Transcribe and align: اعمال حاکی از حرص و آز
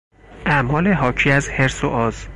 اعمال 0.45 0.87
حاکی 0.87 1.31
از 1.31 1.49
حرص 1.49 1.83
و 1.83 1.87
آز 1.87 2.27